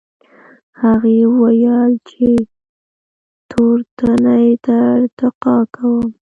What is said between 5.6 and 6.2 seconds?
کوم.